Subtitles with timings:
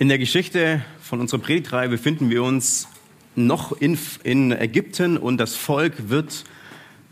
[0.00, 2.88] In der Geschichte von unserer Predigtreihe befinden wir uns
[3.36, 6.44] noch in, in Ägypten und das Volk wird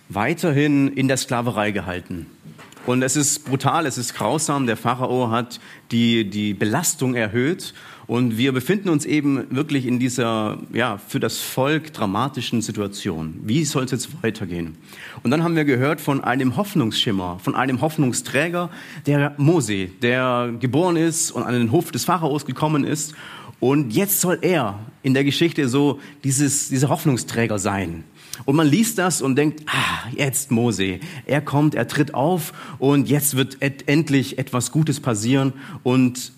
[0.09, 2.27] weiterhin in der Sklaverei gehalten.
[2.85, 4.67] Und es ist brutal, es ist grausam.
[4.67, 5.61] Der Pharao hat
[5.93, 7.73] die, die Belastung erhöht
[8.06, 13.34] und wir befinden uns eben wirklich in dieser, ja, für das Volk dramatischen Situation.
[13.45, 14.77] Wie soll es jetzt weitergehen?
[15.23, 18.70] Und dann haben wir gehört von einem Hoffnungsschimmer, von einem Hoffnungsträger,
[19.06, 23.15] der Mose, der geboren ist und an den Hof des Pharaos gekommen ist.
[23.61, 28.03] Und jetzt soll er in der Geschichte so dieses, dieser Hoffnungsträger sein.
[28.44, 30.98] Und man liest das und denkt, ah, jetzt Mose.
[31.27, 35.53] Er kommt, er tritt auf und jetzt wird et endlich etwas Gutes passieren.
[35.84, 36.33] Und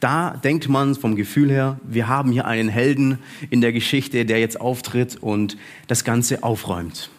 [0.00, 3.18] da denkt man vom Gefühl her, wir haben hier einen Helden
[3.50, 5.56] in der Geschichte, der jetzt auftritt und
[5.88, 7.10] das Ganze aufräumt.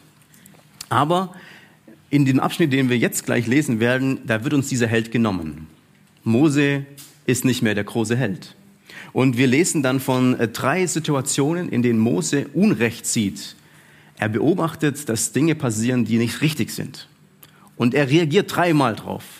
[0.87, 1.35] Aber
[2.09, 5.67] in dem Abschnitt, den wir jetzt gleich lesen werden, da wird uns dieser Held genommen.
[6.23, 6.85] Mose
[7.25, 8.55] ist nicht mehr der große Held.
[9.13, 13.55] Und wir lesen dann von äh, drei Situationen, in denen Mose Unrecht sieht.
[14.17, 17.07] Er beobachtet, dass Dinge passieren, die nicht richtig sind.
[17.77, 19.38] Und er reagiert dreimal drauf.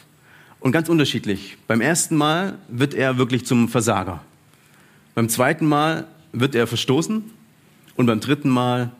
[0.60, 1.58] Und ganz unterschiedlich.
[1.68, 4.22] Beim ersten Mal wird er wirklich zum Versager.
[5.16, 7.24] Beim zweiten Mal wird er verstoßen.
[7.96, 8.92] Und beim dritten Mal,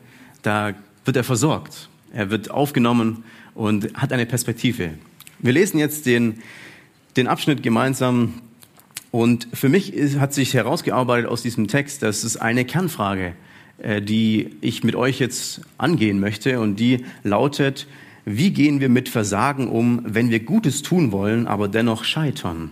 [0.42, 0.74] da
[1.06, 1.90] wird er versorgt.
[2.14, 3.24] Er wird aufgenommen
[3.56, 4.92] und hat eine Perspektive.
[5.40, 6.42] Wir lesen jetzt den,
[7.18, 8.36] den Abschnitt gemeinsam.
[9.12, 13.34] Und für mich ist, hat sich herausgearbeitet aus diesem Text, dass es eine Kernfrage,
[13.80, 16.60] äh, die ich mit euch jetzt angehen möchte.
[16.60, 17.88] Und die lautet,
[18.26, 22.72] wie gehen wir mit Versagen um, wenn wir Gutes tun wollen, aber dennoch scheitern?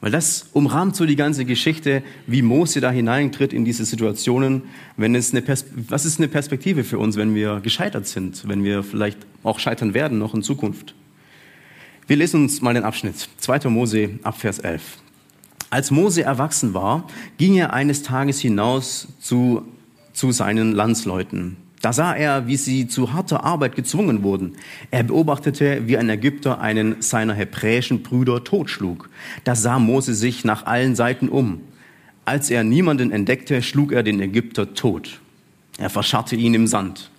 [0.00, 4.62] Weil das umrahmt so die ganze Geschichte, wie Mose da hineintritt in diese Situationen.
[4.96, 5.42] Wenn es eine
[5.88, 9.94] was ist eine Perspektive für uns, wenn wir gescheitert sind, wenn wir vielleicht auch scheitern
[9.94, 10.94] werden noch in Zukunft?
[12.06, 13.28] Wir lesen uns mal den Abschnitt.
[13.38, 13.68] 2.
[13.68, 14.98] Mose ab Vers 11.
[15.70, 19.66] Als Mose erwachsen war, ging er eines Tages hinaus zu,
[20.12, 21.56] zu seinen Landsleuten.
[21.86, 24.56] Da sah er, wie sie zu harter Arbeit gezwungen wurden.
[24.90, 29.08] Er beobachtete, wie ein Ägypter einen seiner hebräischen Brüder totschlug.
[29.44, 31.60] Da sah Mose sich nach allen Seiten um.
[32.24, 35.20] Als er niemanden entdeckte, schlug er den Ägypter tot.
[35.78, 37.12] Er verscharrte ihn im Sand.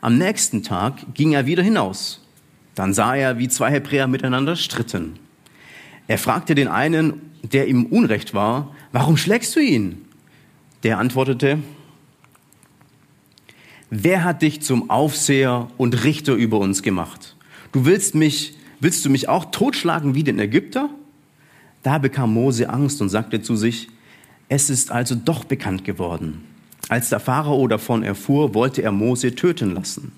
[0.00, 2.26] Am nächsten Tag ging er wieder hinaus.
[2.74, 5.20] Dann sah er, wie zwei Hebräer miteinander stritten.
[6.08, 10.06] Er fragte den einen, der ihm Unrecht war, warum schlägst du ihn?
[10.82, 11.60] Der antwortete,
[13.90, 17.36] wer hat dich zum Aufseher und Richter über uns gemacht?
[17.72, 20.90] Du willst mich, willst du mich auch totschlagen wie den Ägypter?
[21.82, 23.88] Da bekam Mose Angst und sagte zu sich,
[24.48, 26.44] es ist also doch bekannt geworden.
[26.88, 30.12] Als der Pharao davon erfuhr, wollte er Mose töten lassen.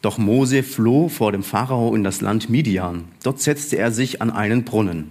[0.00, 3.04] Doch Mose floh vor dem Pharao in das Land Midian.
[3.22, 5.10] Dort setzte er sich an einen Brunnen.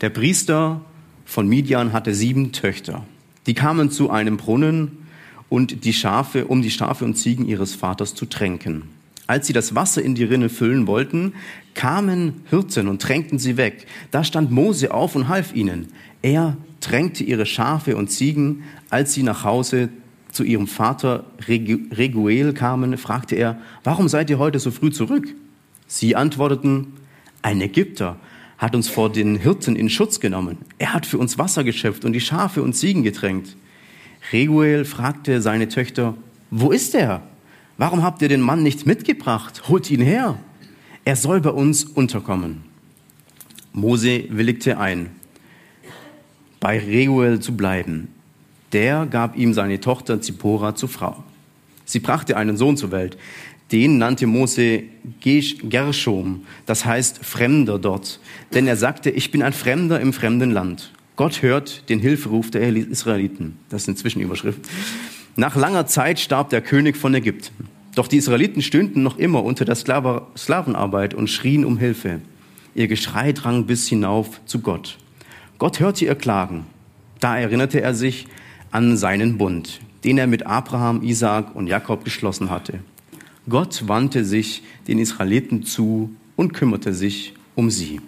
[0.00, 0.80] Der Priester
[1.24, 3.04] von Midian hatte sieben Töchter.
[3.46, 5.07] Die kamen zu einem Brunnen
[5.48, 8.84] und die Schafe, um die Schafe und Ziegen ihres Vaters zu tränken.
[9.26, 11.34] Als sie das Wasser in die Rinne füllen wollten,
[11.74, 13.86] kamen Hirten und tränkten sie weg.
[14.10, 15.88] Da stand Mose auf und half ihnen.
[16.22, 18.64] Er tränkte ihre Schafe und Ziegen.
[18.88, 19.90] Als sie nach Hause
[20.32, 25.34] zu ihrem Vater Reguel kamen, fragte er, warum seid ihr heute so früh zurück?
[25.86, 26.94] Sie antworteten,
[27.42, 28.16] ein Ägypter
[28.56, 30.58] hat uns vor den Hirten in Schutz genommen.
[30.78, 33.56] Er hat für uns Wasser geschöpft und die Schafe und Ziegen getränkt.
[34.32, 36.14] Reguel fragte seine Töchter,
[36.50, 37.22] wo ist er?
[37.76, 39.68] Warum habt ihr den Mann nicht mitgebracht?
[39.68, 40.38] Holt ihn her.
[41.04, 42.64] Er soll bei uns unterkommen.
[43.72, 45.10] Mose willigte ein,
[46.60, 48.08] bei Reguel zu bleiben.
[48.72, 51.22] Der gab ihm seine Tochter Zippora zur Frau.
[51.84, 53.16] Sie brachte einen Sohn zur Welt.
[53.72, 54.82] Den nannte Mose
[55.20, 58.20] Gershom, das heißt Fremder dort.
[58.52, 60.92] Denn er sagte, ich bin ein Fremder im fremden Land.
[61.18, 63.58] Gott hört den Hilferuf der Israeliten.
[63.70, 64.60] Das ist eine Zwischenüberschrift.
[65.34, 67.66] Nach langer Zeit starb der König von Ägypten.
[67.96, 72.20] Doch die Israeliten stünden noch immer unter der Sklavenarbeit und schrien um Hilfe.
[72.76, 74.96] Ihr Geschrei drang bis hinauf zu Gott.
[75.58, 76.66] Gott hörte ihr Klagen.
[77.18, 78.28] Da erinnerte er sich
[78.70, 82.78] an seinen Bund, den er mit Abraham, Isaak und Jakob geschlossen hatte.
[83.48, 88.00] Gott wandte sich den Israeliten zu und kümmerte sich um sie.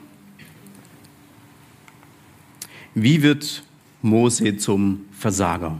[2.94, 3.62] Wie wird
[4.02, 5.78] Mose zum Versager.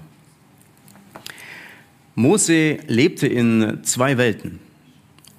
[2.14, 4.60] Mose lebte in zwei Welten.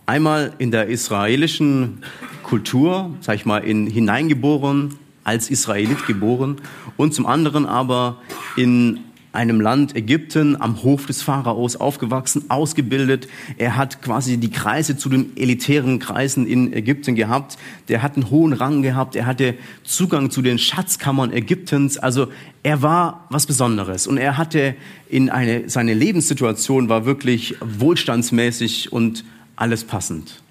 [0.05, 2.03] Einmal in der israelischen
[2.43, 6.57] Kultur, sag ich mal, in, hineingeboren, als Israelit geboren,
[6.97, 8.19] und zum anderen aber
[8.57, 8.99] in
[9.33, 13.27] einem Land Ägypten am Hof des Pharaos aufgewachsen, ausgebildet.
[13.57, 17.57] Er hat quasi die Kreise zu den elitären Kreisen in Ägypten gehabt.
[17.87, 19.15] Der hat einen hohen Rang gehabt.
[19.15, 21.97] Er hatte Zugang zu den Schatzkammern Ägyptens.
[21.97, 22.27] Also
[22.63, 24.05] er war was Besonderes.
[24.05, 24.75] Und er hatte
[25.09, 29.23] in eine, seine Lebenssituation war wirklich wohlstandsmäßig und
[29.55, 30.41] alles passend.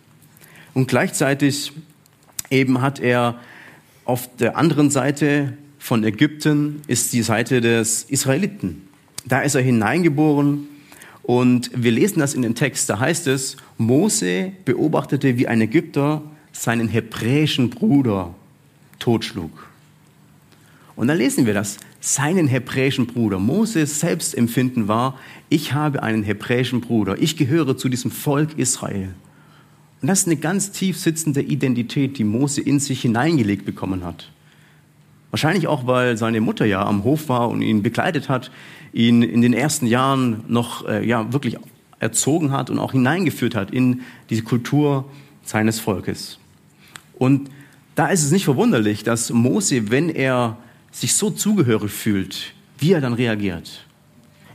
[0.73, 1.73] Und gleichzeitig
[2.49, 3.39] eben hat er
[4.05, 5.53] auf der anderen Seite
[5.91, 8.83] von Ägypten ist die Seite des Israeliten.
[9.27, 10.69] Da ist er hineingeboren
[11.25, 12.89] und wir lesen das in den Text.
[12.89, 16.23] Da heißt es, Mose beobachtete, wie ein Ägypter
[16.53, 18.33] seinen hebräischen Bruder
[19.01, 19.51] totschlug.
[20.95, 23.41] Und dann lesen wir das, seinen hebräischen Bruder.
[23.41, 29.13] Moses Selbstempfinden war, ich habe einen hebräischen Bruder, ich gehöre zu diesem Volk Israel.
[30.01, 34.31] Und das ist eine ganz tief sitzende Identität, die Mose in sich hineingelegt bekommen hat.
[35.31, 38.51] Wahrscheinlich auch, weil seine Mutter ja am Hof war und ihn begleitet hat,
[38.93, 41.57] ihn in den ersten Jahren noch äh, ja, wirklich
[42.01, 45.05] erzogen hat und auch hineingeführt hat in diese Kultur
[45.45, 46.39] seines Volkes.
[47.19, 47.51] Und
[47.95, 50.57] da ist es nicht verwunderlich, dass Mose, wenn er
[50.91, 53.85] sich so zugehörig fühlt, wie er dann reagiert.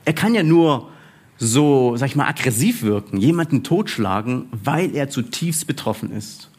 [0.04, 0.90] Er kann ja nur
[1.38, 6.50] so, sag ich mal, aggressiv wirken, jemanden totschlagen, weil er zutiefst betroffen ist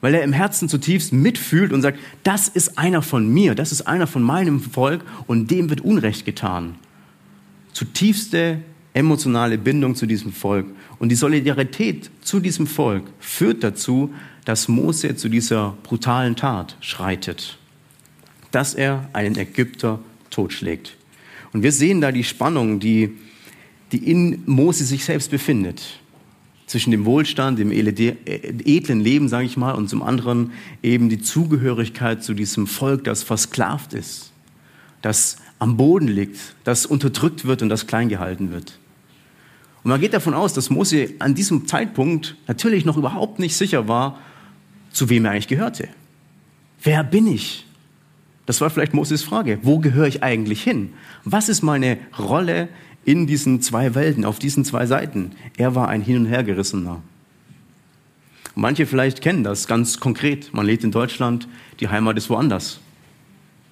[0.00, 3.82] weil er im Herzen zutiefst mitfühlt und sagt, das ist einer von mir, das ist
[3.82, 6.76] einer von meinem Volk und dem wird Unrecht getan.
[7.72, 8.60] Zutiefste
[8.94, 10.66] emotionale Bindung zu diesem Volk.
[10.98, 14.12] Und die Solidarität zu diesem Volk führt dazu,
[14.44, 17.58] dass Mose zu dieser brutalen Tat schreitet,
[18.50, 20.00] dass er einen Ägypter
[20.30, 20.96] totschlägt.
[21.52, 23.16] Und wir sehen da die Spannung, die,
[23.92, 26.00] die in Mose sich selbst befindet
[26.68, 32.22] zwischen dem Wohlstand, dem edlen Leben, sage ich mal, und zum anderen eben die Zugehörigkeit
[32.22, 34.30] zu diesem Volk, das versklavt ist,
[35.00, 38.78] das am Boden liegt, das unterdrückt wird und das klein gehalten wird.
[39.82, 43.88] Und man geht davon aus, dass Mose an diesem Zeitpunkt natürlich noch überhaupt nicht sicher
[43.88, 44.18] war,
[44.90, 45.88] zu wem er eigentlich gehörte.
[46.82, 47.64] Wer bin ich?
[48.44, 49.58] Das war vielleicht Moses Frage.
[49.62, 50.92] Wo gehöre ich eigentlich hin?
[51.24, 52.68] Was ist meine Rolle
[53.08, 55.30] in diesen zwei Welten, auf diesen zwei Seiten.
[55.56, 57.00] Er war ein Hin- und Hergerissener.
[58.54, 60.52] Manche vielleicht kennen das ganz konkret.
[60.52, 61.48] Man lebt in Deutschland,
[61.80, 62.80] die Heimat ist woanders.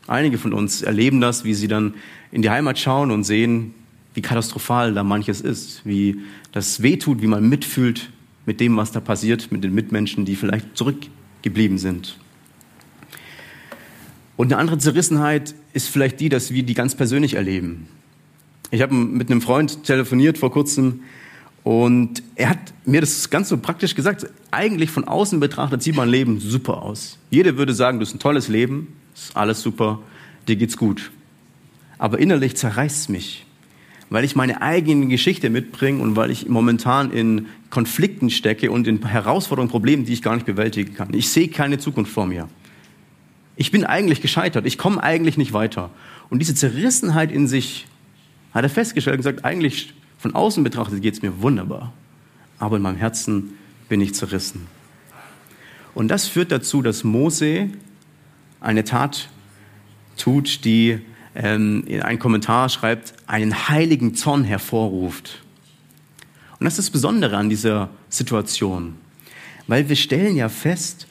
[0.06, 1.92] Einige von uns erleben das, wie sie dann
[2.32, 3.74] in die Heimat schauen und sehen,
[4.14, 6.22] wie katastrophal da manches ist, wie
[6.52, 8.08] das wehtut, wie man mitfühlt
[8.46, 12.16] mit dem, was da passiert, mit den Mitmenschen, die vielleicht zurückgeblieben sind.
[14.38, 17.88] Und eine andere Zerrissenheit ist vielleicht die, dass wir die ganz persönlich erleben.
[18.70, 21.00] Ich habe mit einem Freund telefoniert vor kurzem
[21.62, 24.26] und er hat mir das ganz so praktisch gesagt.
[24.50, 27.18] Eigentlich von außen betrachtet sieht mein Leben super aus.
[27.30, 30.00] Jeder würde sagen, du hast ein tolles Leben, ist alles super,
[30.48, 31.10] dir geht's gut.
[31.98, 33.46] Aber innerlich zerreißt mich,
[34.10, 39.04] weil ich meine eigene Geschichte mitbringe und weil ich momentan in Konflikten stecke und in
[39.04, 41.14] Herausforderungen, Problemen, die ich gar nicht bewältigen kann.
[41.14, 42.48] Ich sehe keine Zukunft vor mir.
[43.56, 44.66] Ich bin eigentlich gescheitert.
[44.66, 45.90] Ich komme eigentlich nicht weiter.
[46.30, 47.86] Und diese Zerrissenheit in sich
[48.56, 51.92] hat er festgestellt und gesagt, eigentlich von außen betrachtet geht es mir wunderbar,
[52.58, 53.58] aber in meinem Herzen
[53.88, 54.66] bin ich zerrissen.
[55.94, 57.68] Und das führt dazu, dass Mose
[58.60, 59.28] eine Tat
[60.16, 61.00] tut, die
[61.34, 65.42] ähm, in einem Kommentar schreibt, einen heiligen Zorn hervorruft.
[66.58, 68.96] Und das ist das Besondere an dieser Situation,
[69.66, 71.06] weil wir stellen ja fest,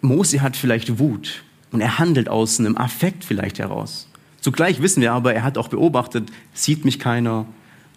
[0.00, 4.08] Mose hat vielleicht Wut und er handelt aus einem Affekt vielleicht heraus.
[4.48, 7.44] Zugleich wissen wir aber, er hat auch beobachtet, sieht mich keiner.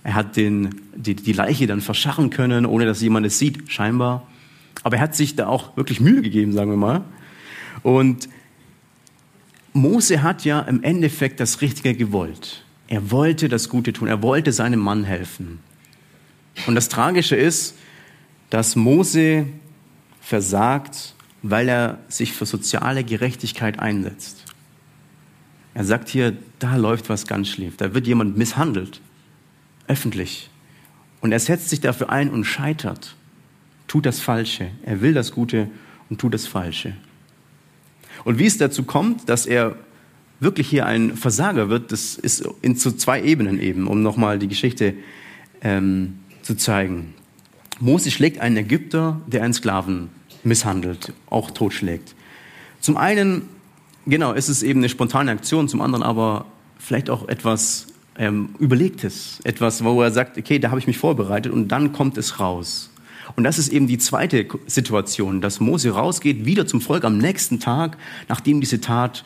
[0.03, 4.27] Er hat den, die, die Leiche dann verscharren können, ohne dass jemand es sieht, scheinbar.
[4.83, 7.05] Aber er hat sich da auch wirklich Mühe gegeben, sagen wir mal.
[7.83, 8.27] Und
[9.71, 12.65] Mose hat ja im Endeffekt das Richtige gewollt.
[12.89, 14.09] Er wollte das Gute tun.
[14.09, 15.59] Er wollte seinem Mann helfen.
[16.67, 17.77] Und das Tragische ist,
[18.49, 19.45] dass Mose
[20.19, 24.50] versagt, weil er sich für soziale Gerechtigkeit einsetzt.
[25.73, 27.77] Er sagt hier, da läuft was ganz schlief.
[27.77, 29.01] Da wird jemand misshandelt.
[29.87, 30.49] Öffentlich.
[31.21, 33.15] Und er setzt sich dafür ein und scheitert.
[33.87, 34.71] Tut das Falsche.
[34.83, 35.69] Er will das Gute
[36.09, 36.95] und tut das Falsche.
[38.23, 39.75] Und wie es dazu kommt, dass er
[40.39, 44.47] wirklich hier ein Versager wird, das ist in zu zwei Ebenen eben, um nochmal die
[44.47, 44.95] Geschichte
[45.61, 47.13] ähm, zu zeigen.
[47.79, 50.09] Mose schlägt einen Ägypter, der einen Sklaven
[50.43, 52.15] misshandelt, auch totschlägt.
[52.79, 53.43] Zum einen
[54.05, 56.45] Genau, es ist eben eine spontane Aktion, zum anderen aber
[56.79, 61.51] vielleicht auch etwas ähm, Überlegtes, etwas, wo er sagt, okay, da habe ich mich vorbereitet
[61.51, 62.89] und dann kommt es raus.
[63.35, 67.59] Und das ist eben die zweite Situation, dass Mose rausgeht, wieder zum Volk am nächsten
[67.59, 69.23] Tag, nachdem diese Tat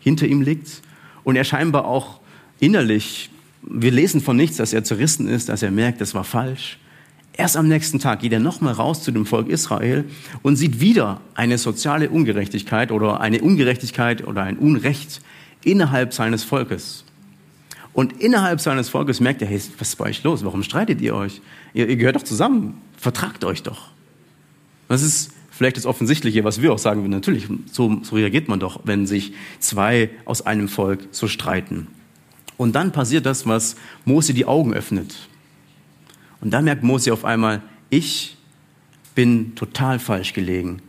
[0.00, 0.82] hinter ihm liegt
[1.24, 2.20] und er scheinbar auch
[2.58, 3.30] innerlich,
[3.62, 6.78] wir lesen von nichts, dass er zerrissen ist, dass er merkt, das war falsch.
[7.38, 10.04] Erst am nächsten Tag geht er nochmal raus zu dem Volk Israel
[10.42, 15.20] und sieht wieder eine soziale Ungerechtigkeit oder eine Ungerechtigkeit oder ein Unrecht
[15.62, 17.04] innerhalb seines Volkes.
[17.92, 20.44] Und innerhalb seines Volkes merkt er, hey, was ist bei euch los?
[20.44, 21.40] Warum streitet ihr euch?
[21.74, 22.82] Ihr, ihr gehört doch zusammen.
[22.96, 23.92] Vertragt euch doch.
[24.88, 27.12] Das ist vielleicht das Offensichtliche, was wir auch sagen würden.
[27.12, 31.86] Natürlich, so, so reagiert man doch, wenn sich zwei aus einem Volk so streiten.
[32.56, 35.27] Und dann passiert das, was Mose die Augen öffnet.
[36.40, 38.36] Und dann merkt Mose auf einmal, ich
[39.14, 40.80] bin total falsch gelegen.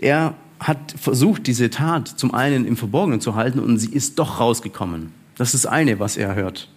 [0.00, 4.40] Er hat versucht, diese Tat zum einen im Verborgenen zu halten und sie ist doch
[4.40, 5.12] rausgekommen.
[5.36, 6.68] Das ist das eine, was er hört.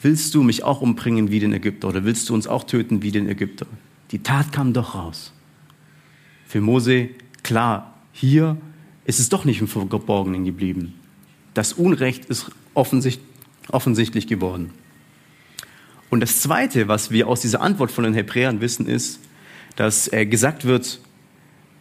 [0.00, 3.10] Willst du mich auch umbringen wie den Ägypter oder willst du uns auch töten wie
[3.10, 3.66] den Ägypter?
[4.10, 5.32] Die Tat kam doch raus.
[6.46, 7.08] Für Mose
[7.42, 8.56] klar, hier
[9.06, 10.94] ist es doch nicht im Verborgenen geblieben.
[11.54, 14.70] Das Unrecht ist offensichtlich geworden.
[16.14, 19.18] Und das Zweite, was wir aus dieser Antwort von den Hebräern wissen, ist,
[19.74, 21.00] dass äh, gesagt wird,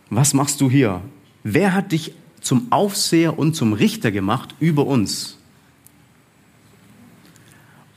[0.09, 1.03] was machst du hier?
[1.43, 5.37] Wer hat dich zum Aufseher und zum Richter gemacht über uns?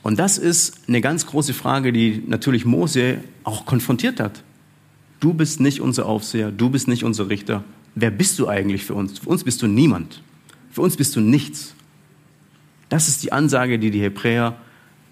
[0.03, 4.43] Und das ist eine ganz große Frage, die natürlich Mose auch konfrontiert hat.
[5.19, 7.63] Du bist nicht unser Aufseher, du bist nicht unser Richter.
[7.95, 9.17] Wer bist du eigentlich für uns?
[9.17, 10.21] Für uns bist du niemand.
[10.69, 11.73] Für uns bist du nichts.
[12.89, 14.55] Das ist die Ansage, die die Hebräer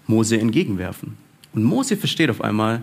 [0.06, 1.16] Mose entgegenwerfen.
[1.52, 2.82] Und Mose versteht auf einmal,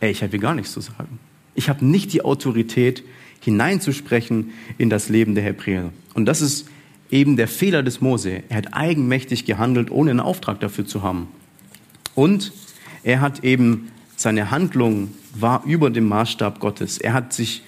[0.00, 1.18] ey, ich habe hier gar nichts zu sagen.
[1.54, 3.02] Ich habe nicht die Autorität,
[3.42, 5.92] hineinzusprechen in das Leben der Hebräer.
[6.14, 6.68] Und das ist
[7.10, 8.42] eben der Fehler des Mose.
[8.48, 11.28] Er hat eigenmächtig gehandelt, ohne einen Auftrag dafür zu haben.
[12.14, 12.52] Und
[13.02, 16.98] er hat eben, seine Handlung war über dem Maßstab Gottes.
[16.98, 17.62] Er hat sich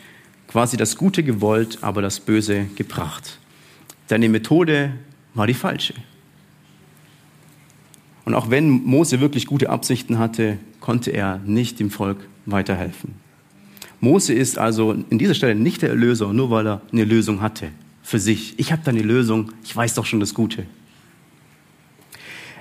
[0.47, 3.39] quasi das Gute gewollt, aber das Böse gebracht.
[4.07, 4.93] Seine Methode
[5.35, 5.95] war die falsche.
[8.25, 13.15] Und auch wenn Mose wirklich gute Absichten hatte, konnte er nicht dem Volk weiterhelfen.
[14.01, 17.69] Mose ist also in dieser Stelle nicht der Erlöser, nur weil er eine Lösung hatte
[18.03, 18.59] für sich.
[18.59, 20.67] Ich habe da eine Lösung, ich weiß doch schon das Gute.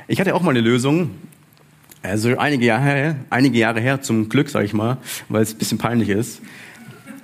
[0.07, 1.11] Ich hatte auch mal eine Lösung,
[2.01, 4.97] also einige Jahre her, einige Jahre her zum Glück, sage ich mal,
[5.29, 6.41] weil es ein bisschen peinlich ist.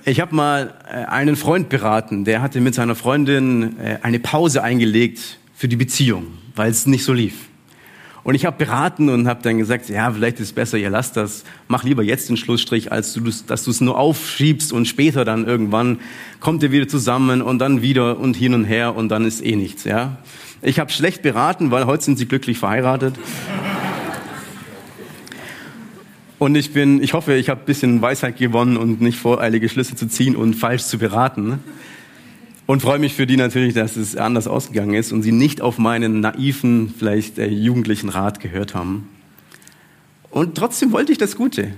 [0.06, 4.64] Ich habe mal äh, einen Freund beraten, der hatte mit seiner Freundin äh, eine Pause
[4.64, 7.49] eingelegt für die Beziehung, weil es nicht so lief.
[8.30, 11.18] Und ich habe beraten und habe dann gesagt, ja, vielleicht ist es besser, ihr lasst
[11.18, 15.26] das, mach lieber jetzt den Schlussstrich, als du, dass du es nur aufschiebst und später
[15.26, 15.98] dann irgendwann
[16.40, 19.56] kommt ihr wieder zusammen und dann wieder und hin und her und dann ist eh
[19.56, 19.84] nichts.
[19.84, 20.18] Ja,
[20.62, 23.16] ich habe schlecht beraten, weil heute sind sie glücklich verheiratet.
[26.38, 29.96] Und ich bin, ich hoffe, ich habe ein bisschen Weisheit gewonnen und nicht voreilige Schlüsse
[29.96, 31.64] zu ziehen und falsch zu beraten.
[32.70, 35.80] Und freue mich für die natürlich, dass es anders ausgegangen ist und sie nicht auf
[35.80, 39.10] meinen naiven, vielleicht äh, jugendlichen Rat gehört haben.
[40.30, 41.74] Und trotzdem wollte ich das Gute.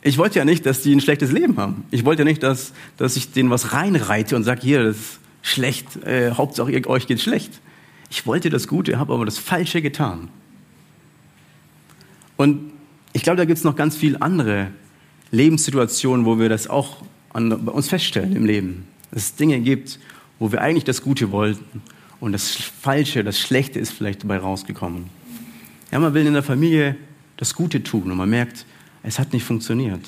[0.00, 1.84] Ich wollte ja nicht, dass die ein schlechtes Leben haben.
[1.90, 5.20] Ich wollte ja nicht, dass, dass ich denen was reinreite und sage, hier, das ist
[5.42, 7.60] schlecht, äh, Hauptsache ihr, euch geht schlecht.
[8.08, 10.30] Ich wollte das Gute, habe aber das Falsche getan.
[12.38, 12.72] Und
[13.12, 14.68] ich glaube, da gibt es noch ganz viele andere
[15.32, 17.02] Lebenssituationen, wo wir das auch
[17.34, 18.89] an, bei uns feststellen im Leben.
[19.10, 19.98] Dass es Dinge gibt,
[20.38, 21.82] wo wir eigentlich das Gute wollten
[22.20, 25.06] und das Falsche, das Schlechte ist vielleicht dabei rausgekommen.
[25.90, 26.96] Ja, man will in der Familie
[27.36, 28.66] das Gute tun und man merkt,
[29.02, 30.06] es hat nicht funktioniert.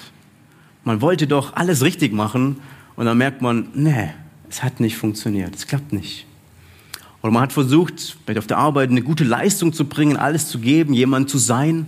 [0.84, 2.56] Man wollte doch alles richtig machen
[2.96, 4.10] und dann merkt man, nee,
[4.48, 6.26] es hat nicht funktioniert, es klappt nicht.
[7.22, 10.58] Oder man hat versucht, vielleicht auf der Arbeit eine gute Leistung zu bringen, alles zu
[10.58, 11.86] geben, jemand zu sein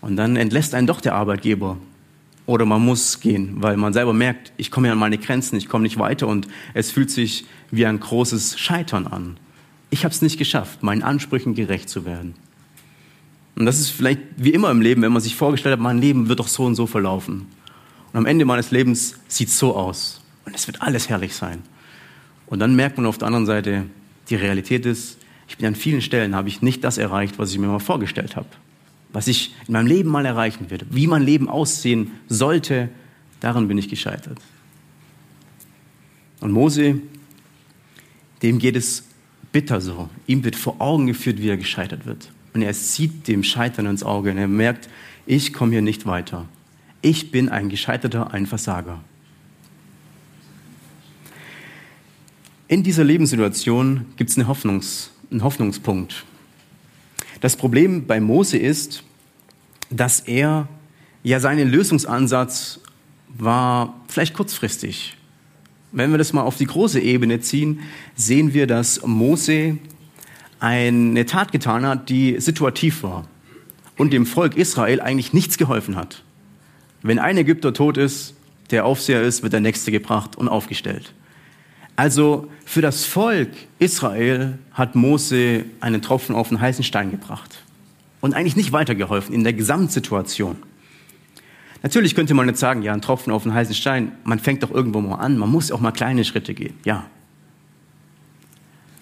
[0.00, 1.76] und dann entlässt einen doch der Arbeitgeber.
[2.48, 5.68] Oder man muss gehen, weil man selber merkt, ich komme ja an meine Grenzen, ich
[5.68, 9.36] komme nicht weiter und es fühlt sich wie ein großes Scheitern an.
[9.90, 12.34] Ich habe es nicht geschafft, meinen Ansprüchen gerecht zu werden.
[13.54, 16.30] Und das ist vielleicht wie immer im Leben, wenn man sich vorgestellt hat, mein Leben
[16.30, 17.48] wird doch so und so verlaufen.
[18.14, 20.22] Und am Ende meines Lebens sieht es so aus.
[20.46, 21.62] Und es wird alles herrlich sein.
[22.46, 23.84] Und dann merkt man auf der anderen Seite,
[24.30, 27.58] die Realität ist, ich bin an vielen Stellen, habe ich nicht das erreicht, was ich
[27.58, 28.48] mir mal vorgestellt habe
[29.12, 32.88] was ich in meinem Leben mal erreichen werde, wie mein Leben aussehen sollte,
[33.40, 34.38] daran bin ich gescheitert.
[36.40, 37.00] Und Mose,
[38.42, 39.04] dem geht es
[39.50, 40.08] bitter so.
[40.26, 42.30] Ihm wird vor Augen geführt, wie er gescheitert wird.
[42.54, 44.88] Und er sieht dem Scheitern ins Auge und er merkt,
[45.26, 46.46] ich komme hier nicht weiter.
[47.02, 49.00] Ich bin ein Gescheiterter, ein Versager.
[52.66, 56.24] In dieser Lebenssituation gibt es Hoffnungs, ein Hoffnungspunkt.
[57.40, 59.04] Das Problem bei Mose ist,
[59.90, 60.68] dass er
[61.22, 62.80] ja seinen Lösungsansatz
[63.28, 65.16] war vielleicht kurzfristig.
[65.92, 67.80] Wenn wir das mal auf die große Ebene ziehen,
[68.14, 69.78] sehen wir, dass Mose
[70.60, 73.28] eine Tat getan hat, die situativ war
[73.96, 76.24] und dem Volk Israel eigentlich nichts geholfen hat.
[77.02, 78.34] Wenn ein Ägypter tot ist,
[78.70, 81.14] der Aufseher ist, wird der nächste gebracht und aufgestellt.
[81.98, 83.50] Also für das Volk
[83.80, 87.64] Israel hat Mose einen Tropfen auf einen heißen Stein gebracht
[88.20, 90.58] und eigentlich nicht weitergeholfen in der Gesamtsituation.
[91.82, 94.70] Natürlich könnte man jetzt sagen, ja, ein Tropfen auf einen heißen Stein, man fängt doch
[94.70, 97.04] irgendwo mal an, man muss auch mal kleine Schritte gehen, ja.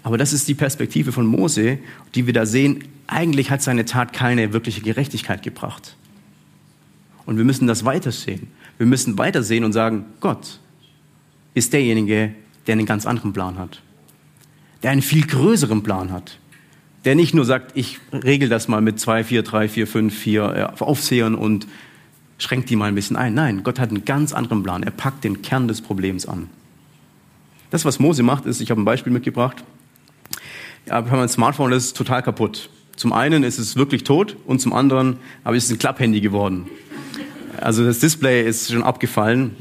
[0.03, 1.79] Aber das ist die Perspektive von Mose,
[2.15, 2.83] die wir da sehen.
[3.09, 5.97] Eigentlich hat seine Tat keine wirkliche Gerechtigkeit gebracht.
[7.26, 8.49] Und wir müssen das weitersehen.
[8.79, 10.61] Wir müssen weitersehen und sagen, Gott
[11.53, 12.35] ist derjenige,
[12.66, 13.82] der einen ganz anderen Plan hat.
[14.82, 16.38] Der einen viel größeren Plan hat.
[17.04, 20.75] Der nicht nur sagt, ich regel das mal mit zwei, vier, drei, vier, fünf, vier
[20.78, 21.66] äh, Aufsehern und
[22.38, 23.35] schränkt die mal ein bisschen ein.
[23.35, 24.82] Nein, Gott hat einen ganz anderen Plan.
[24.82, 26.49] Er packt den Kern des Problems an.
[27.70, 29.64] Das, was Mose macht, ist, ich habe ein Beispiel mitgebracht.
[30.87, 32.70] Ja, wir haben ein Smartphone, das ist total kaputt.
[32.96, 36.66] Zum einen ist es wirklich tot und zum anderen aber ist es ein Klapphandy geworden.
[37.61, 39.56] Also das Display ist schon abgefallen.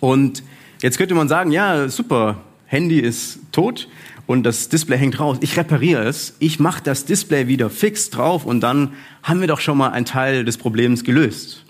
[0.00, 0.42] Und
[0.82, 3.88] jetzt könnte man sagen, ja, super, Handy ist tot
[4.26, 5.38] und das Display hängt raus.
[5.40, 9.60] Ich repariere es, ich mache das Display wieder fix drauf und dann haben wir doch
[9.60, 11.64] schon mal einen Teil des Problems gelöst.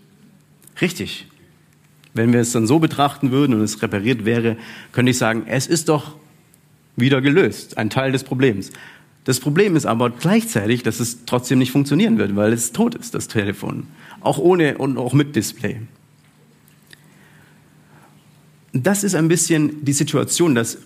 [0.80, 1.26] Richtig.
[2.12, 4.56] Wenn wir es dann so betrachten würden und es repariert wäre,
[4.92, 6.16] könnte ich sagen, es ist doch
[6.96, 8.70] wieder gelöst, ein Teil des Problems.
[9.24, 13.14] Das Problem ist aber gleichzeitig, dass es trotzdem nicht funktionieren wird, weil es tot ist,
[13.14, 13.88] das Telefon.
[14.20, 15.80] Auch ohne und auch mit Display.
[18.74, 20.78] Das ist ein bisschen die Situation, dass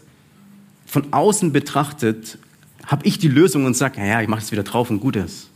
[0.86, 2.38] von außen betrachtet
[2.86, 5.50] habe ich die Lösung und sage, naja, ich mache es wieder drauf und gut ist.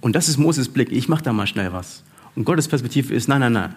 [0.00, 0.92] Und das ist Moses Blick.
[0.92, 2.04] Ich mache da mal schnell was.
[2.36, 3.74] Und Gottes Perspektive ist, nein, nein, nein.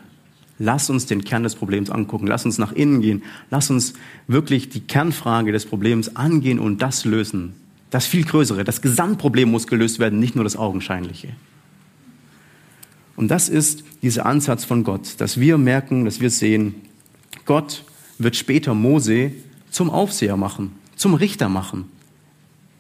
[0.59, 2.27] Lass uns den Kern des Problems angucken.
[2.27, 3.23] Lass uns nach innen gehen.
[3.49, 3.93] Lass uns
[4.27, 7.53] wirklich die Kernfrage des Problems angehen und das lösen.
[7.89, 8.63] Das viel Größere.
[8.63, 11.29] Das Gesamtproblem muss gelöst werden, nicht nur das Augenscheinliche.
[13.19, 16.75] Und das ist dieser Ansatz von Gott, dass wir merken, dass wir sehen,
[17.43, 17.83] Gott
[18.17, 19.33] wird später Mose
[19.71, 21.91] zum Aufseher machen, zum Richter machen,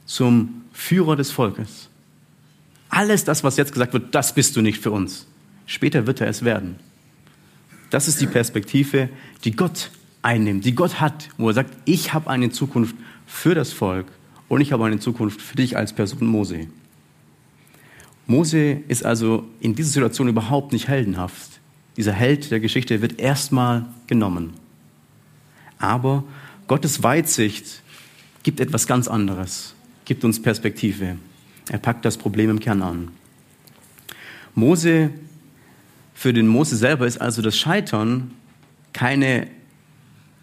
[0.05, 1.89] zum Führer des Volkes.
[2.87, 5.27] Alles das, was jetzt gesagt wird, das bist du nicht für uns.
[5.65, 6.77] Später wird er es werden.
[7.89, 9.09] Das ist die Perspektive,
[9.43, 12.95] die Gott einnimmt, die Gott hat, wo er sagt, ich habe eine Zukunft
[13.27, 14.05] für das Volk
[14.47, 16.67] und ich habe eine Zukunft für dich als Person Mose.
[18.29, 21.59] Mose ist also in dieser Situation überhaupt nicht heldenhaft.
[21.97, 24.53] Dieser Held der Geschichte wird erstmal genommen.
[25.79, 26.23] Aber
[26.67, 27.81] Gottes Weitsicht
[28.43, 29.73] gibt etwas ganz anderes,
[30.05, 31.17] gibt uns Perspektive.
[31.71, 33.07] Er packt das Problem im Kern an.
[34.53, 35.09] Mose,
[36.13, 38.29] für den Mose selber ist also das Scheitern
[38.93, 39.47] keine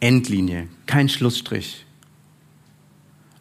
[0.00, 1.85] Endlinie, kein Schlussstrich.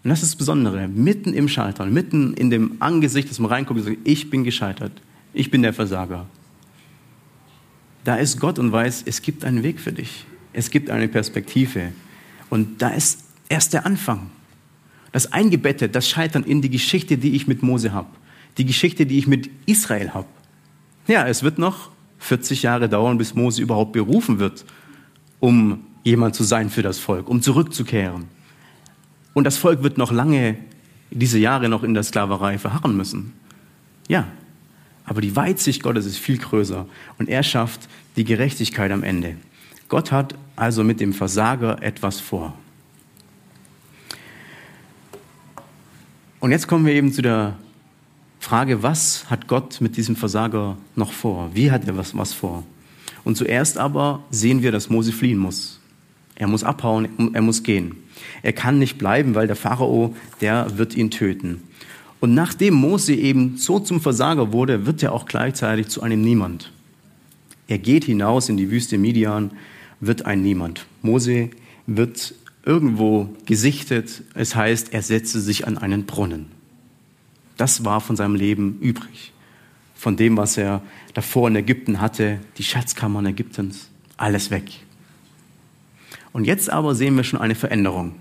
[0.05, 0.87] Und das ist das Besondere.
[0.87, 4.91] Mitten im Scheitern, mitten in dem Angesicht, dass man reinguckt und sagt, ich bin gescheitert,
[5.33, 6.27] ich bin der Versager.
[8.03, 10.25] Da ist Gott und weiß, es gibt einen Weg für dich.
[10.53, 11.91] Es gibt eine Perspektive.
[12.51, 14.29] Und da ist erst der Anfang
[15.11, 18.09] das eingebettet, das Scheitern in die Geschichte, die ich mit Mose habe,
[18.59, 20.27] die Geschichte, die ich mit Israel habe.
[21.07, 21.89] Ja, es wird noch
[22.19, 24.65] 40 Jahre dauern, bis Mose überhaupt berufen wird,
[25.39, 28.25] um jemand zu sein für das Volk, um zurückzukehren.
[29.35, 30.55] Und das Volk wird noch lange
[31.11, 33.33] diese Jahre noch in der Sklaverei verharren müssen.
[34.07, 34.27] Ja,
[35.03, 36.87] aber die Weitsicht Gottes ist viel größer
[37.19, 37.81] und er schafft
[38.15, 39.35] die Gerechtigkeit am Ende.
[39.89, 42.57] Gott hat also mit dem Versager etwas vor.
[46.39, 47.57] Und jetzt kommen wir eben zu der
[48.39, 51.49] Frage, was hat Gott mit diesem Versager noch vor?
[51.53, 52.63] Wie hat er was, was vor?
[53.25, 55.81] Und zuerst aber sehen wir, dass Mose fliehen muss.
[56.35, 57.95] Er muss abhauen, er muss gehen.
[58.43, 61.63] Er kann nicht bleiben, weil der Pharao, der wird ihn töten.
[62.19, 66.71] Und nachdem Mose eben so zum Versager wurde, wird er auch gleichzeitig zu einem Niemand.
[67.67, 69.51] Er geht hinaus in die Wüste Midian,
[69.99, 70.85] wird ein Niemand.
[71.01, 71.49] Mose
[71.87, 72.33] wird
[72.65, 74.23] irgendwo gesichtet.
[74.33, 76.47] Es heißt, er setzte sich an einen Brunnen.
[77.57, 79.31] Das war von seinem Leben übrig.
[79.95, 80.81] Von dem, was er
[81.13, 84.84] davor in Ägypten hatte, die Schatzkammern Ägyptens, alles weg.
[86.35, 88.11] Und jetzt aber sehen wir schon eine Veränderung.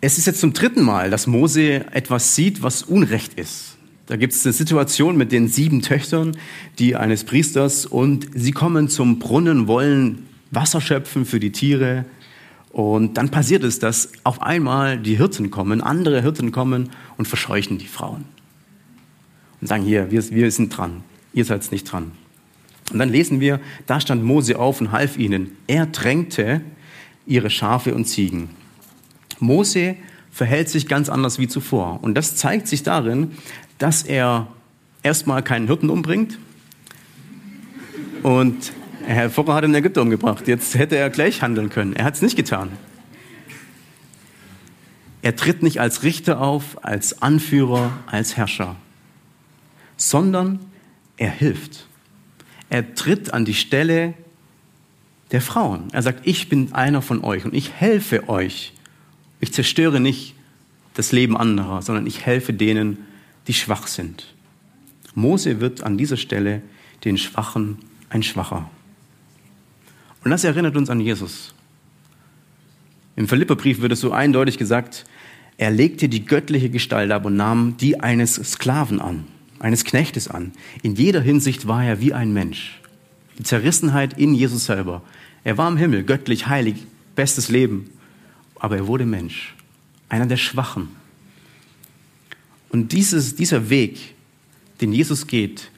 [0.00, 3.76] Es ist jetzt zum dritten Mal, dass Mose etwas sieht, was Unrecht ist.
[4.06, 6.36] Da gibt es eine Situation mit den sieben Töchtern,
[6.80, 12.06] die eines Priesters, und sie kommen zum Brunnen, wollen Wasser schöpfen für die Tiere.
[12.72, 17.78] Und dann passiert es, dass auf einmal die Hirten kommen, andere Hirten kommen und verscheuchen
[17.78, 18.24] die Frauen.
[19.60, 21.04] Und sagen, hier, wir, wir sind dran,
[21.34, 22.10] ihr seid nicht dran.
[22.92, 25.56] Und dann lesen wir, da stand Mose auf und half ihnen.
[25.66, 26.60] Er drängte
[27.26, 28.50] ihre Schafe und Ziegen.
[29.40, 29.96] Mose
[30.30, 32.00] verhält sich ganz anders wie zuvor.
[32.02, 33.32] Und das zeigt sich darin,
[33.78, 34.48] dass er
[35.02, 36.38] erstmal keinen Hirten umbringt.
[38.22, 38.72] Und
[39.06, 40.48] Herr Vorher hat in Ägypten umgebracht.
[40.48, 41.94] Jetzt hätte er gleich handeln können.
[41.94, 42.70] Er hat es nicht getan.
[45.22, 48.76] Er tritt nicht als Richter auf, als Anführer, als Herrscher,
[49.96, 50.58] sondern
[51.16, 51.86] er hilft.
[52.74, 54.14] Er tritt an die Stelle
[55.30, 55.84] der Frauen.
[55.92, 58.72] Er sagt, ich bin einer von euch und ich helfe euch.
[59.38, 60.34] Ich zerstöre nicht
[60.94, 62.98] das Leben anderer, sondern ich helfe denen,
[63.46, 64.34] die schwach sind.
[65.14, 66.62] Mose wird an dieser Stelle
[67.04, 68.68] den Schwachen ein Schwacher.
[70.24, 71.54] Und das erinnert uns an Jesus.
[73.14, 75.04] Im Philipperbrief wird es so eindeutig gesagt,
[75.58, 79.26] er legte die göttliche Gestalt ab und nahm die eines Sklaven an,
[79.64, 80.52] eines Knechtes an.
[80.82, 82.82] In jeder Hinsicht war er wie ein Mensch.
[83.38, 85.02] Die Zerrissenheit in Jesus selber.
[85.42, 87.88] Er war im Himmel, göttlich, heilig, bestes Leben.
[88.56, 89.54] Aber er wurde Mensch,
[90.10, 90.88] einer der Schwachen.
[92.68, 94.14] Und dieses, dieser Weg,
[94.82, 95.70] den Jesus geht,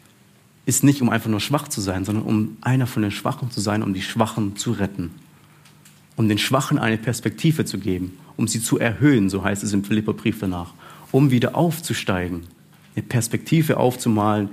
[0.66, 3.60] ist nicht, um einfach nur schwach zu sein, sondern um einer von den Schwachen zu
[3.60, 5.12] sein, um die Schwachen zu retten.
[6.16, 9.84] Um den Schwachen eine Perspektive zu geben, um sie zu erhöhen, so heißt es im
[9.84, 10.74] Philipperbrief danach,
[11.12, 12.48] um wieder aufzusteigen,
[12.96, 14.48] eine Perspektive aufzumalen,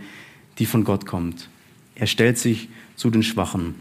[0.59, 1.49] die von Gott kommt.
[1.95, 3.75] Er stellt sich zu den Schwachen.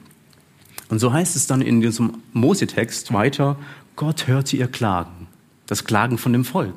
[0.88, 3.58] Und so heißt es dann in diesem Mose-Text weiter,
[3.96, 5.26] Gott hörte ihr Klagen,
[5.66, 6.74] das Klagen von dem Volk.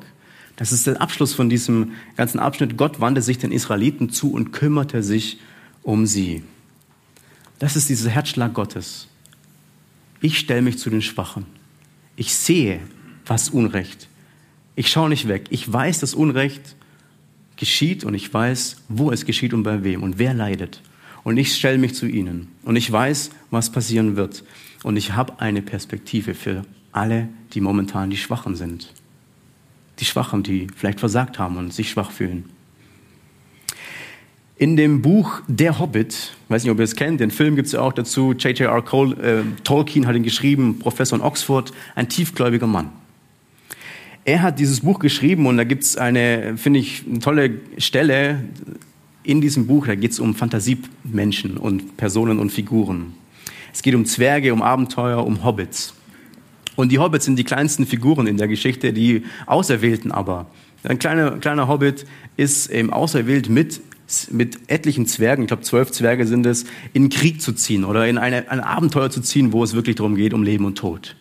[0.56, 2.78] Das ist der Abschluss von diesem ganzen Abschnitt.
[2.78, 5.40] Gott wandte sich den Israeliten zu und kümmerte sich
[5.84, 6.44] um sie.
[7.60, 9.08] Das ist dieser Herzschlag Gottes.
[10.22, 11.46] Ich stelle mich zu den Schwachen.
[12.16, 12.80] Ich sehe,
[13.26, 14.08] was Unrecht.
[14.76, 15.48] Ich schaue nicht weg.
[15.50, 16.76] Ich weiß, dass Unrecht
[17.58, 20.82] geschieht und ich weiß, wo es geschieht und bei wem und wer leidet.
[21.24, 24.44] Und ich stelle mich zu ihnen und ich weiß, was passieren wird.
[24.84, 28.94] Und ich habe eine Perspektive für alle, die momentan die Schwachen sind
[30.00, 32.46] die Schwachen, die vielleicht versagt haben und sich schwach fühlen.
[34.58, 37.74] In dem Buch Der Hobbit, weiß nicht, ob ihr es kennt, den Film gibt es
[37.74, 38.78] ja auch dazu, J.J.R.
[38.78, 42.90] Äh, Tolkien hat ihn geschrieben, Professor in Oxford, ein tiefgläubiger Mann.
[44.28, 48.44] Er hat dieses Buch geschrieben und da gibt es eine, finde ich, eine tolle Stelle
[49.22, 53.14] in diesem Buch, da geht es um Fantasiemenschen und Personen und Figuren.
[53.72, 55.94] Es geht um Zwerge, um Abenteuer, um Hobbits.
[56.76, 60.48] Und die Hobbits sind die kleinsten Figuren in der Geschichte, die Auserwählten aber.
[60.82, 63.80] Ein kleiner, kleiner Hobbit ist eben auserwählt mit,
[64.32, 68.18] mit etlichen Zwergen, ich glaube zwölf Zwerge sind es, in Krieg zu ziehen oder in
[68.18, 71.16] eine, ein Abenteuer zu ziehen, wo es wirklich darum geht, um Leben und Tod.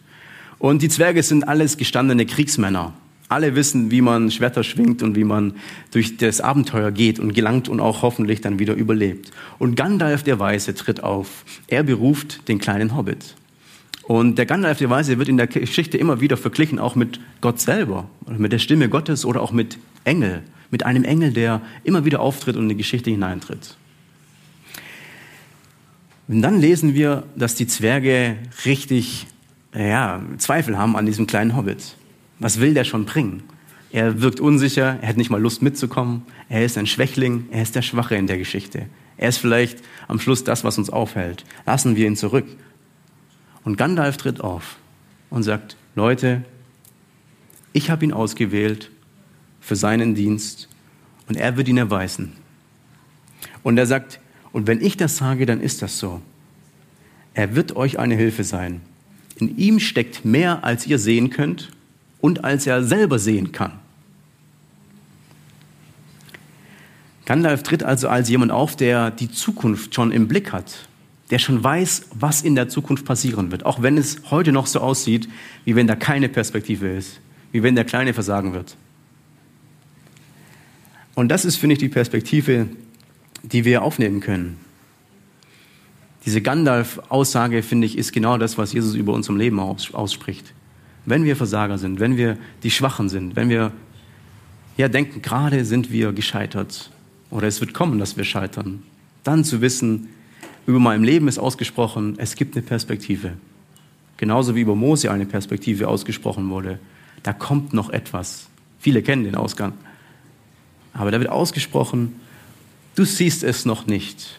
[0.65, 2.95] Und die Zwerge sind alles gestandene Kriegsmänner.
[3.29, 5.57] Alle wissen, wie man Schwerter schwingt und wie man
[5.91, 9.31] durch das Abenteuer geht und gelangt und auch hoffentlich dann wieder überlebt.
[9.59, 11.45] Und Gandalf der Weise tritt auf.
[11.67, 13.35] Er beruft den kleinen Hobbit.
[14.05, 17.61] Und der Gandalf der Weise wird in der Geschichte immer wieder verglichen, auch mit Gott
[17.61, 22.21] selber, mit der Stimme Gottes oder auch mit Engel, mit einem Engel, der immer wieder
[22.21, 23.77] auftritt und in die Geschichte hineintritt.
[26.27, 29.27] Und dann lesen wir, dass die Zwerge richtig
[29.75, 31.97] ja, Zweifel haben an diesem kleinen Hobbit.
[32.39, 33.43] Was will der schon bringen?
[33.91, 37.77] Er wirkt unsicher, er hat nicht mal Lust mitzukommen, er ist ein Schwächling, er ist
[37.77, 38.87] der Schwache in der Geschichte.
[39.17, 41.45] Er ist vielleicht am Schluss das, was uns aufhält.
[41.65, 42.47] Lassen wir ihn zurück,
[43.65, 44.77] und Gandalf tritt auf
[45.31, 46.45] und sagt, Leute,
[47.73, 48.91] ich habe ihn ausgewählt
[49.61, 50.69] für seinen Dienst
[51.29, 52.35] und er wird ihn erweisen.
[53.63, 54.21] Und er sagt,
[54.53, 56.21] und wenn ich das sage, dann ist das so.
[57.33, 58.83] Er wird euch eine Hilfe sein.
[59.37, 61.71] In ihm steckt mehr, als ihr sehen könnt
[62.21, 63.73] und als er selber sehen kann.
[67.27, 70.87] Gandalf tritt also als jemand auf, der die Zukunft schon im Blick hat
[71.31, 74.81] der schon weiß, was in der Zukunft passieren wird, auch wenn es heute noch so
[74.81, 75.29] aussieht,
[75.65, 77.21] wie wenn da keine Perspektive ist,
[77.53, 78.77] wie wenn der Kleine versagen wird.
[81.15, 82.69] Und das ist, finde ich, die Perspektive,
[83.43, 84.59] die wir aufnehmen können.
[86.25, 90.55] Diese Gandalf-Aussage, finde ich, ist genau das, was Jesus über unserem Leben ausspricht.
[91.05, 93.73] Wenn wir Versager sind, wenn wir die Schwachen sind, wenn wir
[94.77, 96.91] ja denken, gerade sind wir gescheitert
[97.31, 98.83] oder es wird kommen, dass wir scheitern,
[99.23, 100.09] dann zu wissen,
[100.67, 103.35] über meinem Leben ist ausgesprochen, es gibt eine Perspektive.
[104.17, 106.79] Genauso wie über Mose eine Perspektive ausgesprochen wurde.
[107.23, 108.49] Da kommt noch etwas.
[108.79, 109.73] Viele kennen den Ausgang.
[110.95, 112.15] Aber da wird ausgesprochen,
[112.95, 114.39] du siehst es noch nicht.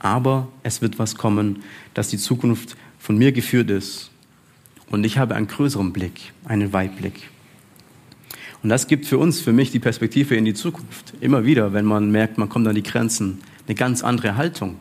[0.00, 1.62] Aber es wird was kommen,
[1.94, 4.10] dass die Zukunft von mir geführt ist.
[4.90, 7.30] Und ich habe einen größeren Blick, einen Weitblick.
[8.62, 11.14] Und das gibt für uns, für mich die Perspektive in die Zukunft.
[11.20, 14.76] Immer wieder, wenn man merkt, man kommt an die Grenzen, eine ganz andere Haltung.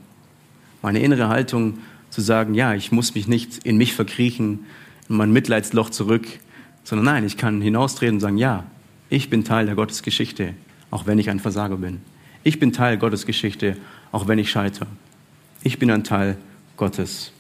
[0.82, 1.78] Meine innere Haltung
[2.10, 4.66] zu sagen, ja, ich muss mich nicht in mich verkriechen,
[5.08, 6.28] in mein Mitleidsloch zurück,
[6.84, 8.64] sondern nein, ich kann hinaustreten und sagen, ja,
[9.10, 10.54] ich bin Teil der Gottesgeschichte,
[10.92, 12.02] auch wenn ich ein Versager bin.
[12.44, 13.78] Ich bin Teil Gottes Geschichte,
[14.12, 14.88] auch wenn ich scheitere.
[15.62, 16.38] Ich bin ein Teil
[16.78, 17.34] Gottes.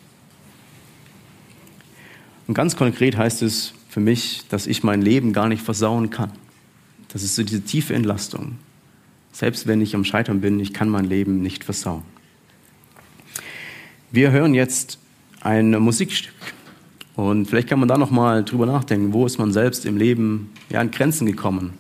[2.48, 6.32] Und ganz konkret heißt es für mich, dass ich mein Leben gar nicht versauen kann.
[7.10, 8.58] Das ist so diese tiefe Entlastung.
[9.32, 12.04] Selbst wenn ich am Scheitern bin, ich kann mein Leben nicht versauen.
[14.12, 15.00] Wir hören jetzt
[15.42, 16.34] ein Musikstück.
[17.16, 20.52] Und vielleicht kann man da noch mal drüber nachdenken, wo ist man selbst im Leben
[20.70, 21.74] ja, an Grenzen gekommen?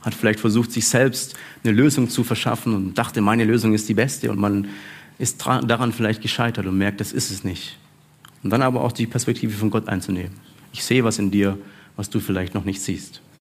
[0.00, 3.94] Hat vielleicht versucht, sich selbst eine Lösung zu verschaffen und dachte, meine Lösung ist die
[3.94, 4.68] beste und man
[5.18, 7.78] ist daran vielleicht gescheitert und merkt, das ist es nicht.
[8.42, 10.32] Und dann aber auch die Perspektive von Gott einzunehmen.
[10.72, 11.58] Ich sehe was in dir,
[11.96, 13.22] was du vielleicht noch nicht siehst.